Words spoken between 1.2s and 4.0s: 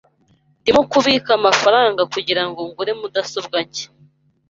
amafaranga kugirango ngure mudasobwa nshya.